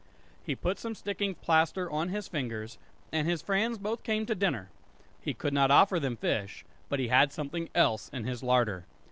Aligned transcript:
He 0.43 0.55
put 0.55 0.79
some 0.79 0.95
sticking 0.95 1.35
plaster 1.35 1.87
on 1.87 2.09
his 2.09 2.27
fingers, 2.27 2.79
and 3.11 3.27
his 3.27 3.43
friends 3.43 3.77
both 3.77 4.01
came 4.01 4.25
to 4.25 4.33
dinner. 4.33 4.71
He 5.21 5.35
could 5.35 5.53
not 5.53 5.69
offer 5.69 5.99
them 5.99 6.17
fish, 6.17 6.65
but 6.89 6.97
he 6.97 7.09
had 7.09 7.31
something 7.31 7.69
else 7.75 8.09
in 8.09 8.23
his 8.23 8.41
larder. 8.41 8.87